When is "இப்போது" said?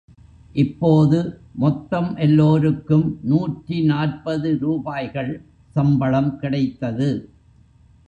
0.53-1.17